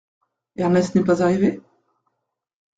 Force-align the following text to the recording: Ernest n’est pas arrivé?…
Ernest 0.55 0.95
n’est 0.95 1.03
pas 1.03 1.21
arrivé?… 1.21 1.61